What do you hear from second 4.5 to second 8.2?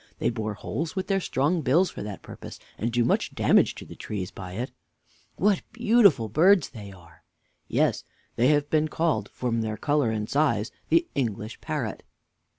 it. W. What beautiful birds they are! Mr. A. Yes;